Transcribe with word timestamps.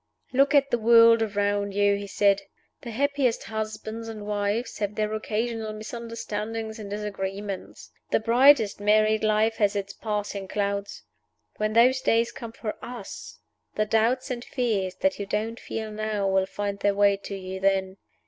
"Look 0.33 0.55
at 0.55 0.71
the 0.71 0.79
world 0.79 1.21
around 1.21 1.75
you," 1.75 1.95
he 1.95 2.07
said. 2.07 2.41
"The 2.81 2.89
happiest 2.89 3.43
husbands 3.43 4.07
and 4.07 4.25
wives 4.25 4.79
have 4.79 4.95
their 4.95 5.13
occasional 5.13 5.73
misunderstandings 5.73 6.79
and 6.79 6.89
disagreements; 6.89 7.91
the 8.09 8.19
brightest 8.19 8.79
married 8.79 9.23
life 9.23 9.57
has 9.57 9.75
its 9.75 9.93
passing 9.93 10.47
clouds. 10.47 11.03
When 11.57 11.73
those 11.73 12.01
days 12.01 12.31
come 12.31 12.51
for 12.53 12.83
us, 12.83 13.41
the 13.75 13.85
doubts 13.85 14.31
and 14.31 14.43
fears 14.43 14.95
that 15.01 15.19
you 15.19 15.27
don't 15.27 15.59
feel 15.59 15.91
now 15.91 16.27
will 16.27 16.47
find 16.47 16.79
their 16.79 16.95
way 16.95 17.15
to 17.17 17.35
you 17.35 17.59
then. 17.59 17.97